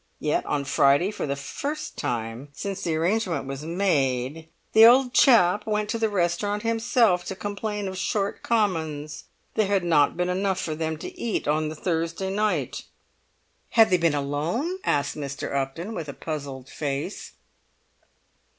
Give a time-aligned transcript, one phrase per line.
[0.19, 5.63] Yet on Friday, for the first time since the arrangement was made, the old chap
[5.67, 10.59] went to the restaurant himself to complain of short commons; there had not been enough
[10.59, 12.85] for them to eat on the Thursday night!"
[13.69, 15.53] "Had they been alone?" asked Mr.
[15.55, 17.33] Upton, with a puzzled face.